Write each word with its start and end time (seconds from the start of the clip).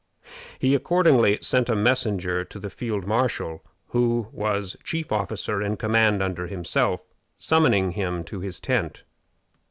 He 0.57 0.73
accordingly 0.73 1.37
sent 1.43 1.69
a 1.69 1.75
messenger 1.75 2.43
to 2.43 2.57
the 2.57 2.71
field 2.71 3.05
marshal, 3.05 3.63
who 3.89 4.29
was 4.31 4.75
chief 4.83 5.11
officer 5.11 5.61
in 5.61 5.77
command 5.77 6.23
under 6.23 6.47
himself, 6.47 7.05
summoning 7.37 7.91
him 7.91 8.23
to 8.23 8.39
his 8.39 8.59
tent. 8.59 9.03